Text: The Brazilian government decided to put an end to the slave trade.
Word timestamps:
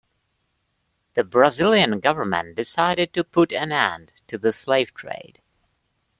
The 1.13 1.23
Brazilian 1.23 1.99
government 1.99 2.55
decided 2.55 3.13
to 3.13 3.23
put 3.23 3.51
an 3.53 3.71
end 3.71 4.13
to 4.29 4.39
the 4.39 4.51
slave 4.51 4.95
trade. 4.95 5.39